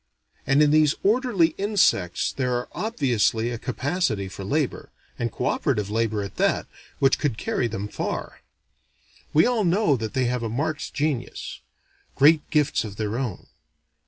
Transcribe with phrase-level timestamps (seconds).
[0.47, 4.89] And in these orderly insects there are obviously a capacity for labor,
[5.19, 6.65] and co operative labor at that,
[6.97, 8.41] which could carry them far.
[9.31, 11.59] We all know that they have a marked genius:
[12.15, 13.45] great gifts of their own.